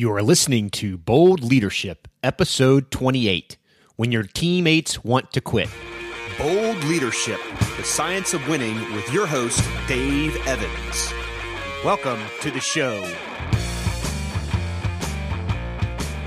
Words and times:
You 0.00 0.10
are 0.14 0.22
listening 0.22 0.70
to 0.70 0.96
Bold 0.96 1.42
Leadership, 1.42 2.08
Episode 2.22 2.90
28 2.90 3.58
When 3.96 4.10
Your 4.10 4.22
Teammates 4.22 5.04
Want 5.04 5.30
to 5.34 5.42
Quit. 5.42 5.68
Bold 6.38 6.82
Leadership, 6.84 7.38
the 7.76 7.84
science 7.84 8.32
of 8.32 8.48
winning, 8.48 8.76
with 8.94 9.12
your 9.12 9.26
host, 9.26 9.62
Dave 9.86 10.34
Evans. 10.46 11.12
Welcome 11.84 12.18
to 12.40 12.50
the 12.50 12.60
show. 12.60 13.02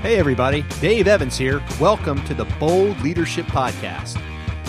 Hey, 0.02 0.18
everybody, 0.18 0.62
Dave 0.80 1.08
Evans 1.08 1.36
here. 1.36 1.60
Welcome 1.80 2.24
to 2.26 2.34
the 2.34 2.44
Bold 2.60 3.00
Leadership 3.00 3.46
Podcast. 3.46 4.22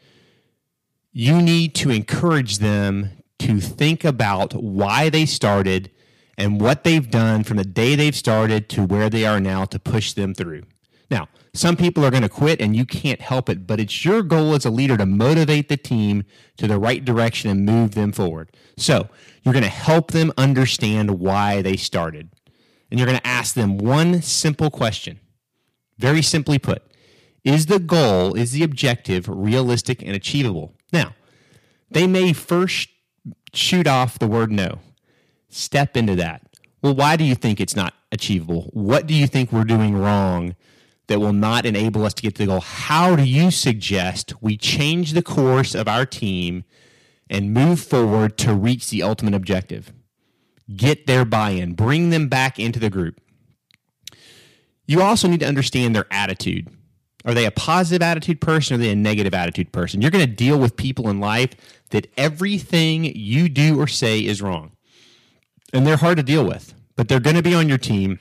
you 1.13 1.43
need 1.43 1.75
to 1.77 1.91
encourage 1.91 2.59
them 2.59 3.11
to 3.41 3.61
think 3.61 4.05
about 4.05 4.55
why 4.55 5.11
they 5.11 5.27
started 5.27 5.91
and 6.39 6.61
what 6.61 6.85
they've 6.85 7.11
done 7.11 7.45
from 7.45 7.59
the 7.59 7.65
day 7.65 7.95
they've 7.95 8.17
started 8.17 8.71
to 8.71 8.83
where 8.83 9.11
they 9.11 9.27
are 9.27 9.41
now 9.41 9.67
to 9.67 9.79
push 9.79 10.15
them 10.15 10.35
through. 10.35 10.63
Now, 11.11 11.29
some 11.53 11.77
people 11.77 12.05
are 12.05 12.11
going 12.11 12.23
to 12.23 12.29
quit 12.29 12.61
and 12.61 12.77
you 12.77 12.87
can't 12.87 13.21
help 13.21 13.49
it, 13.49 13.67
but 13.67 13.81
it's 13.81 14.05
your 14.05 14.23
goal 14.23 14.55
as 14.55 14.65
a 14.65 14.71
leader 14.71 14.97
to 14.97 15.07
motivate 15.07 15.69
the 15.69 15.77
team 15.77 16.25
to 16.57 16.69
the 16.69 16.79
right 16.79 17.05
direction 17.05 17.51
and 17.51 17.67
move 17.67 17.95
them 17.95 18.13
forward. 18.13 18.57
So 18.77 19.09
you're 19.43 19.53
going 19.53 19.65
to 19.65 19.69
help 19.69 20.13
them 20.13 20.33
understand 20.39 21.19
why 21.19 21.63
they 21.63 21.77
started. 21.77 22.31
And 22.91 22.99
you're 22.99 23.07
going 23.07 23.19
to 23.19 23.27
ask 23.27 23.55
them 23.55 23.79
one 23.79 24.23
simple 24.23 24.71
question. 24.71 25.21
Very 25.99 26.23
simply 26.23 26.59
put, 26.59 26.83
is 27.45 27.67
the 27.67 27.79
goal, 27.79 28.35
is 28.35 28.53
the 28.53 28.63
objective 28.63 29.29
realistic 29.29 30.03
and 30.03 30.13
achievable? 30.13 30.75
Now, 30.93 31.15
they 31.91 32.07
may 32.07 32.33
first 32.33 32.89
shoot 33.53 33.87
off 33.87 34.19
the 34.19 34.27
word 34.27 34.53
no. 34.53 34.79
Step 35.49 35.97
into 35.97 36.15
that. 36.17 36.43
Well, 36.83 36.95
why 36.95 37.17
do 37.17 37.25
you 37.25 37.35
think 37.35 37.61
it's 37.61 37.77
not 37.77 37.95
achievable? 38.13 38.71
What 38.73 39.07
do 39.07 39.15
you 39.15 39.27
think 39.27 39.53
we're 39.53 39.65
doing 39.65 39.97
wrong 39.97 40.55
that 41.11 41.19
will 41.19 41.33
not 41.33 41.67
enable 41.67 42.07
us 42.07 42.15
to 42.15 42.23
get 42.23 42.37
to 42.37 42.43
the 42.43 42.47
goal. 42.47 42.61
How 42.61 43.17
do 43.17 43.25
you 43.25 43.51
suggest 43.51 44.33
we 44.41 44.57
change 44.57 45.13
the 45.13 45.23
course 45.23 45.75
of 45.75 45.89
our 45.89 46.07
team 46.07 46.63
and 47.29 47.53
move 47.53 47.81
forward 47.81 48.39
to 48.39 48.55
reach 48.55 48.91
the 48.91 49.03
ultimate 49.03 49.35
objective? 49.35 49.93
Get 50.75 51.09
their 51.09 51.25
buy 51.25 51.51
in, 51.51 51.75
bring 51.75 52.11
them 52.11 52.29
back 52.29 52.61
into 52.61 52.79
the 52.79 52.91
group. 52.91 53.21
You 54.87 55.03
also 55.03 55.27
need 55.27 55.41
to 55.41 55.49
understand 55.49 55.97
their 55.97 56.07
attitude. 56.13 56.69
Are 57.25 57.35
they 57.35 57.45
a 57.45 57.51
positive 57.51 58.03
attitude 58.03 58.41
person 58.41 58.75
or 58.75 58.79
are 58.79 58.83
they 58.83 58.91
a 58.91 58.97
negative 58.97 59.35
attitude 59.35 59.73
person? 59.73 60.01
You're 60.01 60.13
going 60.13 60.25
to 60.25 60.33
deal 60.33 60.61
with 60.61 60.77
people 60.77 61.09
in 61.09 61.19
life 61.19 61.51
that 61.91 62.07
everything 62.17 63.05
you 63.05 63.49
do 63.49 63.81
or 63.81 63.89
say 63.89 64.21
is 64.21 64.41
wrong. 64.41 64.77
And 65.73 65.85
they're 65.85 65.97
hard 65.97 66.19
to 66.19 66.23
deal 66.23 66.47
with, 66.47 66.73
but 66.95 67.09
they're 67.09 67.19
going 67.19 67.35
to 67.35 67.43
be 67.43 67.55
on 67.55 67.69
your 67.69 67.79
team 67.79 68.21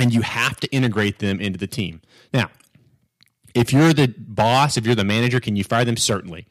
and 0.00 0.14
you 0.14 0.22
have 0.22 0.56
to 0.60 0.68
integrate 0.68 1.18
them 1.18 1.40
into 1.40 1.58
the 1.58 1.66
team. 1.66 2.00
Now, 2.32 2.50
if 3.54 3.72
you're 3.72 3.92
the 3.92 4.14
boss, 4.16 4.76
if 4.76 4.86
you're 4.86 4.94
the 4.94 5.04
manager, 5.04 5.40
can 5.40 5.56
you 5.56 5.64
fire 5.64 5.84
them? 5.84 5.96
Certainly. 5.96 6.46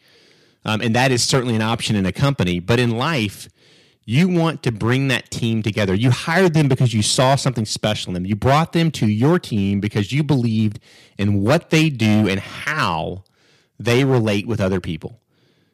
Um, 0.66 0.82
and 0.82 0.96
that 0.96 1.12
is 1.12 1.24
certainly 1.24 1.56
an 1.56 1.62
option 1.62 1.96
in 1.96 2.06
a 2.06 2.12
company. 2.12 2.60
But 2.60 2.80
in 2.80 2.92
life, 2.92 3.48
you 4.06 4.28
want 4.28 4.64
to 4.64 4.72
bring 4.72 5.08
that 5.10 5.30
team 5.30 5.62
together. 5.62 5.94
You 5.94 6.12
hired 6.12 6.54
them 6.54 6.68
because 6.68 6.94
you 6.94 7.02
saw 7.02 7.36
something 7.36 7.66
special 7.66 8.10
in 8.10 8.14
them. 8.16 8.26
You 8.26 8.36
brought 8.36 8.74
them 8.74 8.92
to 8.92 9.08
your 9.08 9.40
team 9.40 9.80
because 9.80 10.12
you 10.12 10.24
believed 10.24 10.80
in 11.18 11.42
what 11.44 11.70
they 11.70 11.90
do 11.90 12.28
and 12.28 12.40
how 12.40 13.24
they 13.80 14.04
relate 14.04 14.48
with 14.48 14.60
other 14.60 14.80
people. 14.82 15.20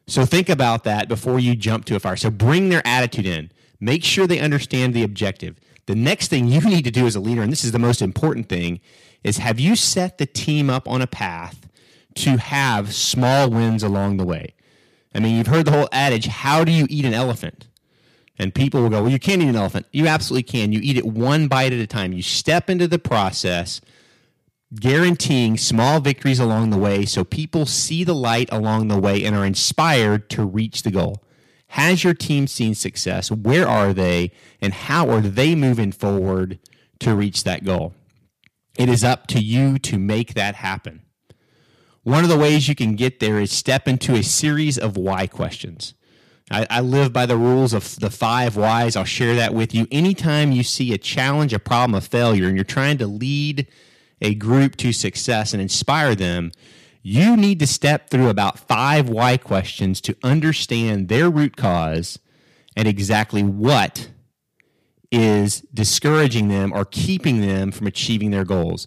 So 0.06 0.24
think 0.24 0.48
about 0.48 0.84
that 0.84 1.08
before 1.08 1.40
you 1.40 1.56
jump 1.56 1.84
to 1.86 1.96
a 1.96 1.98
fire. 1.98 2.16
So 2.16 2.30
bring 2.30 2.68
their 2.68 2.86
attitude 2.86 3.26
in. 3.26 3.50
Make 3.80 4.04
sure 4.04 4.26
they 4.26 4.38
understand 4.38 4.94
the 4.94 5.02
objective. 5.02 5.58
The 5.86 5.94
next 5.94 6.28
thing 6.28 6.46
you 6.46 6.60
need 6.60 6.84
to 6.84 6.90
do 6.90 7.06
as 7.06 7.16
a 7.16 7.20
leader, 7.20 7.42
and 7.42 7.50
this 7.50 7.64
is 7.64 7.72
the 7.72 7.78
most 7.78 8.02
important 8.02 8.48
thing, 8.48 8.80
is 9.26 9.38
have 9.38 9.58
you 9.58 9.74
set 9.74 10.18
the 10.18 10.26
team 10.26 10.70
up 10.70 10.88
on 10.88 11.02
a 11.02 11.06
path 11.06 11.68
to 12.14 12.36
have 12.36 12.94
small 12.94 13.50
wins 13.50 13.82
along 13.82 14.18
the 14.18 14.24
way? 14.24 14.54
I 15.12 15.18
mean, 15.18 15.36
you've 15.36 15.48
heard 15.48 15.64
the 15.64 15.72
whole 15.72 15.88
adage, 15.90 16.26
how 16.26 16.62
do 16.62 16.70
you 16.70 16.86
eat 16.88 17.04
an 17.04 17.12
elephant? 17.12 17.66
And 18.38 18.54
people 18.54 18.82
will 18.82 18.88
go, 18.88 19.02
well, 19.02 19.10
you 19.10 19.18
can't 19.18 19.42
eat 19.42 19.48
an 19.48 19.56
elephant. 19.56 19.86
You 19.90 20.06
absolutely 20.06 20.44
can. 20.44 20.70
You 20.70 20.78
eat 20.80 20.96
it 20.96 21.06
one 21.06 21.48
bite 21.48 21.72
at 21.72 21.80
a 21.80 21.88
time. 21.88 22.12
You 22.12 22.22
step 22.22 22.70
into 22.70 22.86
the 22.86 23.00
process, 23.00 23.80
guaranteeing 24.76 25.56
small 25.56 25.98
victories 25.98 26.38
along 26.38 26.70
the 26.70 26.78
way 26.78 27.04
so 27.04 27.24
people 27.24 27.66
see 27.66 28.04
the 28.04 28.14
light 28.14 28.48
along 28.52 28.86
the 28.86 28.98
way 28.98 29.24
and 29.24 29.34
are 29.34 29.44
inspired 29.44 30.30
to 30.30 30.44
reach 30.44 30.84
the 30.84 30.92
goal. 30.92 31.24
Has 31.68 32.04
your 32.04 32.14
team 32.14 32.46
seen 32.46 32.76
success? 32.76 33.32
Where 33.32 33.66
are 33.66 33.92
they? 33.92 34.30
And 34.60 34.72
how 34.72 35.10
are 35.10 35.20
they 35.20 35.56
moving 35.56 35.90
forward 35.90 36.60
to 37.00 37.16
reach 37.16 37.42
that 37.42 37.64
goal? 37.64 37.92
It 38.78 38.88
is 38.88 39.02
up 39.02 39.26
to 39.28 39.40
you 39.40 39.78
to 39.80 39.98
make 39.98 40.34
that 40.34 40.56
happen. 40.56 41.02
One 42.02 42.22
of 42.22 42.30
the 42.30 42.38
ways 42.38 42.68
you 42.68 42.74
can 42.74 42.94
get 42.94 43.20
there 43.20 43.40
is 43.40 43.50
step 43.50 43.88
into 43.88 44.14
a 44.14 44.22
series 44.22 44.78
of 44.78 44.96
why 44.96 45.26
questions. 45.26 45.94
I, 46.50 46.66
I, 46.70 46.80
live 46.80 47.12
by 47.12 47.26
the 47.26 47.36
rules 47.36 47.72
of 47.72 47.98
the 47.98 48.10
five 48.10 48.56
whys. 48.56 48.94
I'll 48.94 49.04
share 49.04 49.34
that 49.34 49.52
with 49.52 49.74
you. 49.74 49.88
Anytime 49.90 50.52
you 50.52 50.62
see 50.62 50.92
a 50.92 50.98
challenge, 50.98 51.52
a 51.52 51.58
problem, 51.58 51.96
a 51.96 52.00
failure, 52.00 52.46
and 52.46 52.54
you're 52.54 52.64
trying 52.64 52.98
to 52.98 53.08
lead 53.08 53.66
a 54.20 54.36
group 54.36 54.76
to 54.76 54.92
success 54.92 55.52
and 55.52 55.60
inspire 55.60 56.14
them, 56.14 56.52
you 57.02 57.36
need 57.36 57.58
to 57.58 57.66
step 57.66 58.10
through 58.10 58.28
about 58.28 58.58
five 58.58 59.08
why 59.08 59.36
questions 59.36 60.00
to 60.02 60.16
understand 60.22 61.08
their 61.08 61.28
root 61.28 61.56
cause 61.56 62.20
and 62.76 62.86
exactly 62.86 63.42
what 63.42 64.10
is 65.10 65.60
discouraging 65.72 66.48
them 66.48 66.72
or 66.72 66.84
keeping 66.84 67.40
them 67.40 67.70
from 67.70 67.86
achieving 67.86 68.30
their 68.30 68.44
goals. 68.44 68.86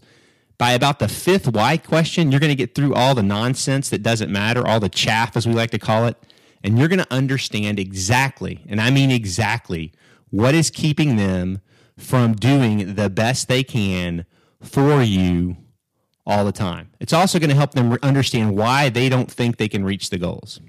By 0.57 0.71
about 0.71 0.99
the 0.99 1.07
fifth 1.07 1.47
why 1.47 1.77
question, 1.77 2.31
you're 2.31 2.41
going 2.41 2.51
to 2.51 2.55
get 2.55 2.75
through 2.75 2.93
all 2.93 3.15
the 3.15 3.23
nonsense 3.23 3.89
that 3.89 4.03
doesn't 4.03 4.31
matter, 4.31 4.67
all 4.67 4.79
the 4.79 4.89
chaff, 4.89 5.37
as 5.37 5.47
we 5.47 5.53
like 5.53 5.71
to 5.71 5.79
call 5.79 6.05
it, 6.05 6.17
and 6.63 6.77
you're 6.77 6.89
going 6.89 6.99
to 6.99 7.13
understand 7.13 7.79
exactly, 7.79 8.65
and 8.67 8.81
I 8.81 8.89
mean 8.89 9.11
exactly, 9.11 9.93
what 10.29 10.53
is 10.53 10.69
keeping 10.69 11.15
them 11.15 11.61
from 11.97 12.33
doing 12.33 12.95
the 12.95 13.09
best 13.09 13.47
they 13.47 13.63
can 13.63 14.25
for 14.61 15.01
you 15.01 15.57
all 16.25 16.45
the 16.45 16.51
time. 16.51 16.89
It's 16.99 17.13
also 17.13 17.39
going 17.39 17.49
to 17.49 17.55
help 17.55 17.71
them 17.71 17.97
understand 18.03 18.55
why 18.55 18.89
they 18.89 19.09
don't 19.09 19.31
think 19.31 19.57
they 19.57 19.69
can 19.69 19.83
reach 19.83 20.09
the 20.09 20.17
goals. 20.17 20.59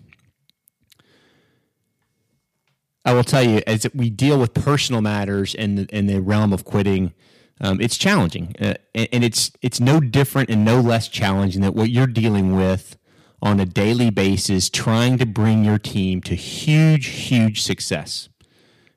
I 3.04 3.14
will 3.14 3.24
tell 3.24 3.42
you, 3.42 3.62
as 3.66 3.86
we 3.94 4.10
deal 4.10 4.38
with 4.38 4.52
personal 4.54 5.00
matters 5.00 5.54
in 5.54 5.76
the, 5.76 5.86
in 5.86 6.06
the 6.06 6.20
realm 6.20 6.52
of 6.52 6.64
quitting, 6.64 7.12
um, 7.60 7.80
it's 7.80 7.96
challenging, 7.96 8.54
uh, 8.60 8.74
and, 8.94 9.08
and, 9.12 9.24
it's 9.24 9.52
it's 9.60 9.80
no 9.80 10.00
different 10.00 10.48
and 10.48 10.64
no 10.64 10.80
less 10.80 11.08
challenging 11.08 11.60
than 11.60 11.74
what 11.74 11.90
you're 11.90 12.06
dealing 12.06 12.56
with 12.56 12.96
on 13.42 13.60
a 13.60 13.66
daily 13.66 14.08
basis, 14.08 14.70
trying 14.70 15.18
to 15.18 15.26
bring 15.26 15.62
your 15.62 15.78
team 15.78 16.22
to 16.22 16.34
huge, 16.34 17.06
huge 17.06 17.60
success. 17.60 18.30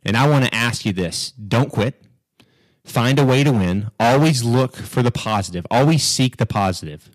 And 0.05 0.15
I 0.15 0.29
want 0.29 0.45
to 0.45 0.55
ask 0.55 0.85
you 0.85 0.93
this: 0.93 1.31
Don't 1.31 1.71
quit. 1.71 2.05
Find 2.85 3.19
a 3.19 3.25
way 3.25 3.43
to 3.43 3.51
win. 3.51 3.91
Always 3.99 4.43
look 4.43 4.75
for 4.77 5.01
the 5.01 5.11
positive. 5.11 5.65
Always 5.69 6.03
seek 6.03 6.37
the 6.37 6.45
positive. 6.45 7.09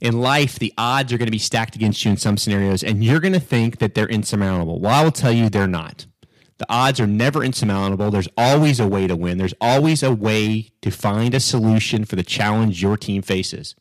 In 0.00 0.20
life, 0.20 0.58
the 0.58 0.72
odds 0.76 1.12
are 1.12 1.18
going 1.18 1.26
to 1.26 1.32
be 1.32 1.38
stacked 1.38 1.76
against 1.76 2.04
you 2.04 2.10
in 2.10 2.16
some 2.16 2.36
scenarios, 2.36 2.82
and 2.82 3.04
you're 3.04 3.20
going 3.20 3.32
to 3.32 3.40
think 3.40 3.78
that 3.78 3.94
they're 3.94 4.08
insurmountable. 4.08 4.80
Well, 4.80 4.92
I 4.92 5.04
will 5.04 5.12
tell 5.12 5.32
you 5.32 5.48
they're 5.48 5.66
not. 5.66 6.06
The 6.58 6.66
odds 6.68 7.00
are 7.00 7.06
never 7.06 7.42
insurmountable. 7.42 8.10
There's 8.10 8.28
always 8.36 8.78
a 8.78 8.86
way 8.86 9.06
to 9.06 9.16
win. 9.16 9.38
There's 9.38 9.54
always 9.60 10.02
a 10.02 10.14
way 10.14 10.70
to 10.82 10.90
find 10.90 11.34
a 11.34 11.40
solution 11.40 12.04
for 12.04 12.16
the 12.16 12.22
challenge 12.22 12.82
your 12.82 12.96
team 12.96 13.22
faces. 13.22 13.74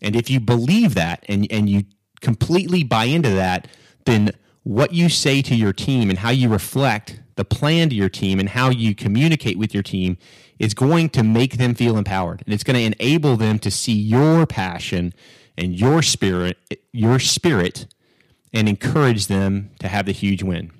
And 0.00 0.16
if 0.16 0.28
you 0.28 0.40
believe 0.40 0.94
that 0.94 1.24
and, 1.28 1.46
and 1.50 1.68
you 1.68 1.84
completely 2.20 2.82
buy 2.82 3.04
into 3.04 3.30
that, 3.30 3.68
then 4.04 4.32
what 4.64 4.92
you 4.92 5.08
say 5.08 5.42
to 5.42 5.54
your 5.54 5.72
team 5.72 6.08
and 6.08 6.18
how 6.18 6.30
you 6.30 6.48
reflect 6.48 7.20
the 7.36 7.44
plan 7.44 7.88
to 7.88 7.94
your 7.94 8.08
team 8.08 8.38
and 8.38 8.50
how 8.50 8.70
you 8.70 8.94
communicate 8.94 9.58
with 9.58 9.74
your 9.74 9.82
team 9.82 10.16
is 10.58 10.74
going 10.74 11.08
to 11.08 11.22
make 11.22 11.56
them 11.56 11.74
feel 11.74 11.96
empowered 11.96 12.42
and 12.44 12.54
it's 12.54 12.62
going 12.62 12.76
to 12.76 12.82
enable 12.98 13.36
them 13.36 13.58
to 13.58 13.70
see 13.70 13.92
your 13.92 14.46
passion 14.46 15.12
and 15.56 15.74
your 15.74 16.02
spirit 16.02 16.56
your 16.92 17.18
spirit 17.18 17.86
and 18.52 18.68
encourage 18.68 19.26
them 19.26 19.70
to 19.80 19.88
have 19.88 20.06
the 20.06 20.12
huge 20.12 20.42
win 20.42 20.70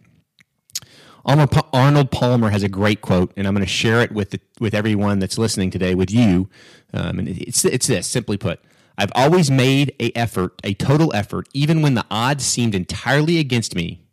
Arnold 1.24 2.10
Palmer 2.10 2.50
has 2.50 2.64
a 2.64 2.68
great 2.68 3.00
quote, 3.00 3.32
and 3.36 3.46
I'm 3.46 3.54
going 3.54 3.64
to 3.64 3.70
share 3.70 4.00
it 4.00 4.10
with 4.10 4.30
the, 4.30 4.40
with 4.58 4.74
everyone 4.74 5.20
that's 5.20 5.38
listening 5.38 5.70
today, 5.70 5.94
with 5.94 6.10
you. 6.10 6.48
Um, 6.92 7.20
and 7.20 7.28
it's 7.28 7.64
it's 7.64 7.86
this, 7.86 8.08
simply 8.08 8.36
put: 8.36 8.60
I've 9.02 9.10
always 9.16 9.50
made 9.50 9.96
a 9.98 10.16
effort, 10.16 10.60
a 10.62 10.74
total 10.74 11.12
effort, 11.12 11.48
even 11.52 11.82
when 11.82 11.94
the 11.94 12.06
odds 12.08 12.44
seemed 12.44 12.72
entirely 12.72 13.40
against 13.40 13.74
me, 13.74 14.06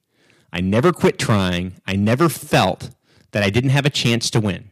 I 0.52 0.62
never 0.62 0.92
quit 0.92 1.20
trying. 1.20 1.76
I 1.86 1.96
never 1.96 2.28
felt 2.28 2.90
that 3.30 3.44
I 3.44 3.52
didn't 3.52 3.70
have 3.70 3.86
a 3.86 3.92
chance 3.92 4.32
to 4.32 4.40
win. 4.40 4.72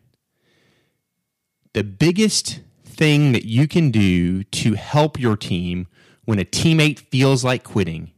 The 1.73 1.83
biggest 1.83 2.61
thing 2.83 3.31
that 3.33 3.45
you 3.45 3.67
can 3.67 3.91
do 3.91 4.43
to 4.43 4.73
help 4.73 5.19
your 5.19 5.37
team 5.37 5.85
when 6.25 6.39
a 6.39 6.45
teammate 6.45 6.97
feels 6.97 7.43
like 7.43 7.63
quitting 7.63 8.11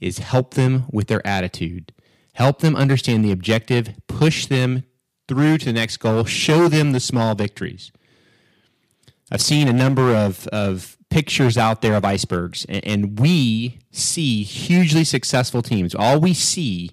is 0.00 0.20
help 0.20 0.54
them 0.54 0.86
with 0.90 1.08
their 1.08 1.26
attitude. 1.26 1.92
Help 2.32 2.60
them 2.60 2.74
understand 2.74 3.22
the 3.22 3.32
objective, 3.32 3.90
push 4.06 4.46
them 4.46 4.84
through 5.28 5.58
to 5.58 5.66
the 5.66 5.74
next 5.74 5.98
goal, 5.98 6.24
show 6.24 6.66
them 6.66 6.92
the 6.92 6.98
small 6.98 7.34
victories. 7.34 7.92
I've 9.30 9.42
seen 9.42 9.68
a 9.68 9.72
number 9.74 10.14
of, 10.14 10.46
of 10.46 10.96
pictures 11.10 11.58
out 11.58 11.82
there 11.82 11.94
of 11.94 12.04
icebergs, 12.04 12.64
and, 12.68 12.84
and 12.84 13.18
we 13.18 13.78
see 13.90 14.42
hugely 14.42 15.04
successful 15.04 15.60
teams. 15.60 15.94
All 15.94 16.20
we 16.20 16.32
see 16.32 16.92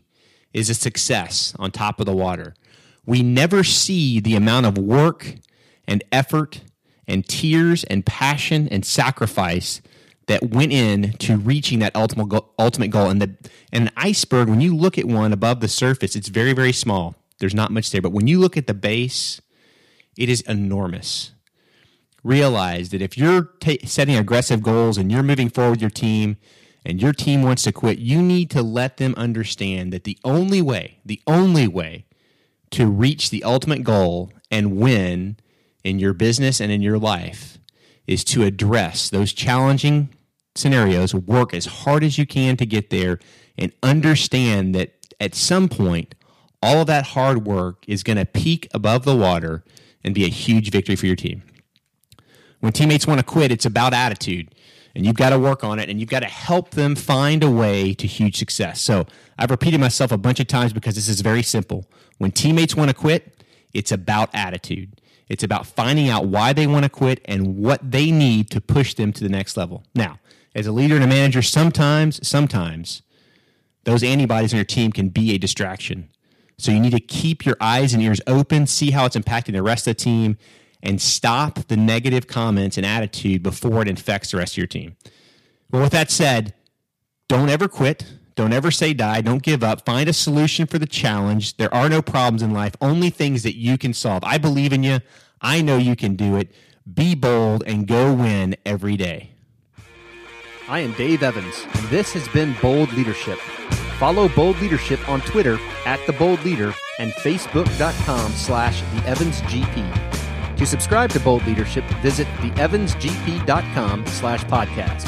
is 0.54 0.70
a 0.70 0.74
success 0.74 1.54
on 1.60 1.72
top 1.72 2.00
of 2.00 2.06
the 2.06 2.16
water. 2.16 2.56
We 3.06 3.24
never 3.24 3.64
see 3.64 4.20
the 4.20 4.36
amount 4.36 4.66
of 4.66 4.78
work 4.78 5.36
and 5.88 6.04
effort 6.12 6.62
and 7.08 7.26
tears 7.26 7.84
and 7.86 8.06
passion 8.06 8.68
and 8.68 8.84
sacrifice 8.84 9.82
that 10.26 10.50
went 10.50 10.74
in 10.74 11.14
to 11.14 11.38
reaching 11.38 11.80
that 11.80 11.96
ultimate 11.96 12.28
goal, 12.28 12.54
ultimate 12.60 12.90
goal. 12.90 13.10
And 13.10 13.22
the 13.22 13.36
and 13.72 13.88
an 13.88 13.94
iceberg, 13.96 14.50
when 14.50 14.60
you 14.60 14.76
look 14.76 14.98
at 14.98 15.06
one 15.06 15.32
above 15.32 15.62
the 15.62 15.70
surface, 15.70 16.16
it's 16.16 16.28
very 16.28 16.52
very 16.52 16.74
small. 16.74 17.16
There's 17.40 17.56
not 17.56 17.72
much 17.72 17.92
there, 17.92 18.02
but 18.02 18.12
when 18.12 18.28
you 18.28 18.40
look 18.40 18.58
at 18.58 18.68
the 18.68 18.74
base, 18.74 19.40
it 20.18 20.28
is 20.28 20.42
enormous 20.42 21.32
realize 22.28 22.90
that 22.90 23.02
if 23.02 23.18
you're 23.18 23.44
t- 23.60 23.80
setting 23.86 24.16
aggressive 24.16 24.62
goals 24.62 24.98
and 24.98 25.12
you're 25.12 25.24
moving 25.24 25.50
forward 25.50 25.72
with 25.72 25.82
your 25.82 25.90
team 25.90 26.38
and 26.86 27.02
your 27.02 27.14
team 27.14 27.42
wants 27.42 27.64
to 27.64 27.72
quit, 27.72 28.00
you 28.00 28.22
need 28.22 28.50
to 28.52 28.62
let 28.62 28.98
them 28.98 29.14
understand 29.16 29.94
that 29.94 30.04
the 30.04 30.18
only 30.24 30.62
way, 30.62 31.00
the 31.06 31.22
only 31.26 31.68
way 31.68 32.06
to 32.72 32.86
reach 32.86 33.30
the 33.30 33.44
ultimate 33.44 33.84
goal 33.84 34.32
and 34.52 34.78
win 34.78 35.38
in 35.84 36.00
your 36.00 36.14
business 36.14 36.60
and 36.60 36.72
in 36.72 36.82
your 36.82 36.98
life 36.98 37.58
is 38.06 38.24
to 38.24 38.44
address 38.44 39.10
those 39.10 39.34
challenging 39.34 40.10
scenarios, 40.56 41.14
work 41.14 41.54
as 41.54 41.66
hard 41.66 42.04
as 42.04 42.18
you 42.18 42.26
can 42.26 42.58
to 42.58 42.66
get 42.66 42.90
there, 42.90 43.20
and 43.58 43.72
understand 43.82 44.76
that 44.76 44.94
at 45.20 45.34
some 45.34 45.70
point, 45.70 46.14
all 46.62 46.82
of 46.82 46.88
that 46.88 47.08
hard 47.08 47.46
work 47.46 47.84
is 47.88 48.04
going 48.04 48.18
to 48.18 48.26
peak 48.26 48.68
above 48.74 49.06
the 49.06 49.16
water 49.16 49.64
and 50.04 50.14
be 50.14 50.26
a 50.26 50.30
huge 50.30 50.72
victory 50.72 50.96
for 50.96 51.06
your 51.06 51.16
team. 51.16 51.44
When 52.60 52.72
teammates 52.72 53.06
want 53.08 53.20
to 53.20 53.26
quit, 53.26 53.52
it's 53.52 53.66
about 53.66 53.94
attitude. 53.94 54.54
And 54.96 55.06
you've 55.06 55.16
got 55.16 55.30
to 55.30 55.38
work 55.38 55.64
on 55.64 55.78
it 55.78 55.90
and 55.90 56.00
you've 56.00 56.10
got 56.10 56.22
to 56.22 56.28
help 56.28 56.72
them 56.72 56.96
find 56.96 57.44
a 57.44 57.52
way 57.52 57.94
to 57.94 58.08
huge 58.08 58.36
success. 58.36 58.82
So 58.82 59.06
I've 59.38 59.52
repeated 59.52 59.80
myself 59.80 60.12
a 60.12 60.18
bunch 60.18 60.40
of 60.40 60.48
times 60.48 60.74
because 60.74 60.96
this 60.96 61.08
is 61.08 61.22
very 61.22 61.44
simple. 61.44 61.86
When 62.18 62.32
teammates 62.32 62.76
want 62.76 62.90
to 62.90 62.96
quit, 62.96 63.44
it's 63.74 63.92
about 63.92 64.34
attitude. 64.34 65.00
It's 65.30 65.44
about 65.44 65.68
finding 65.68 66.10
out 66.10 66.26
why 66.26 66.54
they 66.54 66.66
want 66.66 66.84
to 66.84 66.90
quit 66.90 67.22
and 67.26 67.58
what 67.58 67.92
they 67.92 68.10
need 68.10 68.50
to 68.52 68.62
push 68.62 68.96
them 68.96 69.14
to 69.14 69.24
the 69.24 69.30
next 69.30 69.56
level. 69.56 69.84
Now, 69.94 70.20
as 70.56 70.66
a 70.66 70.72
leader 70.72 70.96
and 70.96 71.04
a 71.04 71.08
manager, 71.08 71.44
sometimes, 71.44 72.26
sometimes 72.28 73.04
those 73.84 74.04
antibodies 74.04 74.54
on 74.54 74.58
your 74.58 74.66
team 74.66 74.92
can 74.92 75.10
be 75.10 75.36
a 75.36 75.38
distraction. 75.38 76.10
So 76.58 76.72
you 76.72 76.80
need 76.80 76.94
to 76.94 77.00
keep 77.00 77.46
your 77.46 77.58
eyes 77.62 77.94
and 77.94 78.02
ears 78.02 78.20
open, 78.26 78.66
see 78.66 78.92
how 78.92 79.06
it's 79.06 79.16
impacting 79.16 79.54
the 79.54 79.62
rest 79.62 79.88
of 79.88 79.96
the 79.96 80.04
team, 80.04 80.38
and 80.84 81.02
stop 81.02 81.68
the 81.68 81.78
negative 81.78 82.28
comments 82.28 82.78
and 82.78 82.86
attitude 82.86 83.44
before 83.44 83.82
it 83.82 83.88
infects 83.88 84.32
the 84.32 84.38
rest 84.38 84.54
of 84.54 84.58
your 84.58 84.68
team. 84.68 84.96
Well, 85.72 85.82
with 85.82 85.92
that 85.92 86.12
said, 86.12 86.54
don't 87.28 87.50
ever 87.50 87.68
quit. 87.68 88.06
Don't 88.36 88.54
ever 88.54 88.70
say 88.70 88.94
die. 88.94 89.22
Don't 89.22 89.42
give 89.42 89.64
up. 89.64 89.84
Find 89.84 90.08
a 90.08 90.14
solution 90.14 90.68
for 90.68 90.78
the 90.78 90.86
challenge. 90.86 91.58
There 91.58 91.74
are 91.74 91.90
no 91.90 92.02
problems 92.02 92.44
in 92.44 92.52
life, 92.52 92.76
only 92.82 93.10
things 93.10 93.44
that 93.44 93.58
you 93.58 93.78
can 93.78 93.94
solve. 93.94 94.24
I 94.24 94.38
believe 94.38 94.72
in 94.72 94.84
you. 94.84 95.00
I 95.42 95.62
know 95.62 95.78
you 95.78 95.96
can 95.96 96.16
do 96.16 96.36
it. 96.36 96.52
Be 96.92 97.16
bold 97.16 97.64
and 97.66 97.88
go 97.88 98.14
win 98.14 98.56
every 98.66 98.96
day. 98.96 99.32
I 100.70 100.80
am 100.80 100.92
Dave 100.94 101.24
Evans, 101.24 101.66
and 101.74 101.88
this 101.88 102.14
has 102.14 102.28
been 102.28 102.56
Bold 102.62 102.92
Leadership. 102.94 103.40
Follow 104.00 104.30
Bold 104.30 104.60
Leadership 104.60 105.08
on 105.10 105.22
Twitter 105.22 105.58
at 105.86 106.06
The 106.06 106.14
Bold 106.14 106.44
Leader 106.46 106.74
and 107.00 107.12
Facebook.com 107.14 108.32
slash 108.34 108.82
The 108.82 109.08
Evans 109.08 109.42
GP. 109.42 110.17
To 110.58 110.66
subscribe 110.66 111.12
to 111.12 111.20
Bold 111.20 111.46
Leadership, 111.46 111.84
visit 112.02 112.28
theevansgp.com 112.38 114.06
slash 114.08 114.44
podcast. 114.46 115.08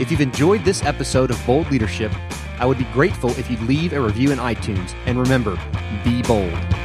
If 0.00 0.10
you've 0.10 0.22
enjoyed 0.22 0.64
this 0.64 0.82
episode 0.82 1.30
of 1.30 1.44
Bold 1.46 1.70
Leadership, 1.70 2.10
I 2.58 2.64
would 2.64 2.78
be 2.78 2.84
grateful 2.84 3.30
if 3.38 3.50
you'd 3.50 3.60
leave 3.62 3.92
a 3.92 4.00
review 4.00 4.32
in 4.32 4.38
iTunes. 4.38 4.94
And 5.06 5.18
remember, 5.20 5.58
be 6.04 6.22
bold. 6.22 6.77